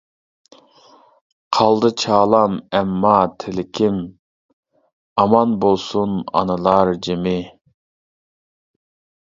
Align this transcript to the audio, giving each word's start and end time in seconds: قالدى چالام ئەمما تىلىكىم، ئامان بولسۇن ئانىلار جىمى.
قالدى 1.57 1.91
چالام 2.03 2.55
ئەمما 2.79 3.13
تىلىكىم، 3.43 4.01
ئامان 5.25 5.55
بولسۇن 5.67 6.19
ئانىلار 6.41 6.95
جىمى. 7.09 7.39